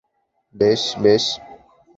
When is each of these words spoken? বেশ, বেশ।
বেশ, 0.55 0.83
বেশ। 0.99 1.25